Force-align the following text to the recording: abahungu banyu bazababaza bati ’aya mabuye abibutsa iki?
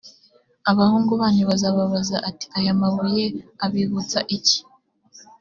abahungu 0.71 1.11
banyu 1.21 1.43
bazababaza 1.51 2.15
bati 2.25 2.45
’aya 2.57 2.73
mabuye 2.81 3.25
abibutsa 3.65 4.19
iki? 4.35 4.57